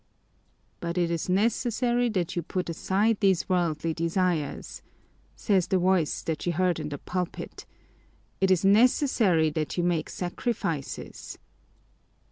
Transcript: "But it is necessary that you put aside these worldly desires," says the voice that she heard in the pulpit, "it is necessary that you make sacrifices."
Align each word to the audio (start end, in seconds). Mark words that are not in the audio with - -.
"But 0.79 0.97
it 0.97 1.11
is 1.11 1.29
necessary 1.29 2.09
that 2.09 2.35
you 2.35 2.41
put 2.41 2.71
aside 2.71 3.19
these 3.19 3.47
worldly 3.47 3.93
desires," 3.93 4.81
says 5.35 5.67
the 5.67 5.77
voice 5.77 6.23
that 6.23 6.41
she 6.41 6.49
heard 6.49 6.79
in 6.79 6.89
the 6.89 6.97
pulpit, 6.97 7.67
"it 8.39 8.49
is 8.49 8.65
necessary 8.65 9.51
that 9.51 9.77
you 9.77 9.83
make 9.83 10.09
sacrifices." 10.09 11.37